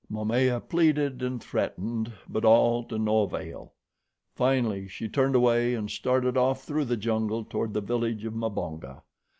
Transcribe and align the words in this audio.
Momaya 0.09 0.59
pleaded 0.59 1.21
and 1.21 1.39
threatened, 1.43 2.11
but 2.27 2.43
all 2.43 2.83
to 2.85 2.97
no 2.97 3.21
avail. 3.21 3.73
Finally, 4.33 4.87
she 4.87 5.07
turned 5.07 5.35
away 5.35 5.75
and 5.75 5.91
started 5.91 6.35
off 6.35 6.63
through 6.63 6.85
the 6.85 6.97
jungle 6.97 7.45
toward 7.45 7.75
the 7.75 7.81
village 7.81 8.25
of 8.25 8.33
Mbonga. 8.33 9.03